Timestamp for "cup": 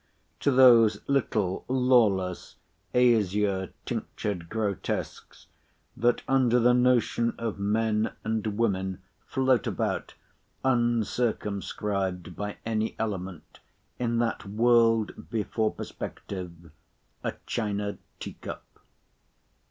18.41-18.63